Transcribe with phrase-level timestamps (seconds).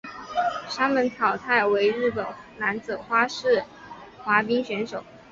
[0.67, 2.25] 山本草太为日本
[2.57, 3.63] 男子花式
[4.23, 5.03] 滑冰选手。